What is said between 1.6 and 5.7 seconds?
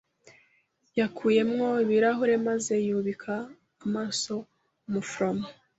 ibirahuri maze yubika amaso umuforomo.